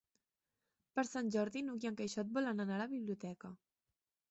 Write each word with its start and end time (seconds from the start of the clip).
Per 0.99 1.03
Sant 1.09 1.29
Jordi 1.35 1.63
n'Hug 1.67 1.85
i 1.87 1.91
en 1.91 1.99
Quixot 2.01 2.33
volen 2.41 2.65
anar 2.67 2.81
a 2.81 2.83
la 2.85 2.91
biblioteca. 2.97 3.55